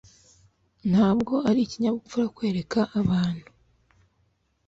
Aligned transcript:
ntabwo 0.91 1.33
ari 1.49 1.59
ikinyabupfura 1.63 2.25
kwereka 2.35 2.79
abantu 2.99 3.47